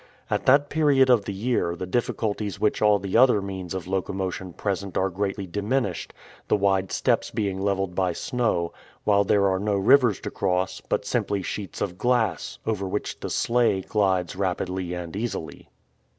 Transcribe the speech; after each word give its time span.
At 0.31 0.47
that 0.47 0.69
period 0.69 1.11
of 1.11 1.25
the 1.25 1.31
year 1.31 1.75
the 1.75 1.85
difficulties 1.85 2.59
which 2.59 2.81
all 2.81 2.99
other 3.15 3.39
means 3.39 3.75
of 3.75 3.85
locomotion 3.85 4.51
present 4.51 4.97
are 4.97 5.11
greatly 5.11 5.45
diminished, 5.45 6.11
the 6.47 6.55
wide 6.55 6.91
steppes 6.91 7.29
being 7.29 7.59
leveled 7.61 7.93
by 7.93 8.13
snow, 8.13 8.73
while 9.03 9.23
there 9.23 9.47
are 9.47 9.59
no 9.59 9.75
rivers 9.75 10.19
to 10.21 10.31
cross, 10.31 10.81
but 10.89 11.05
simply 11.05 11.43
sheets 11.43 11.81
of 11.81 11.99
glass, 11.99 12.57
over 12.65 12.87
which 12.87 13.19
the 13.19 13.29
sleigh 13.29 13.81
glides 13.81 14.35
rapidly 14.35 14.95
and 14.95 15.15
easily. 15.15 15.69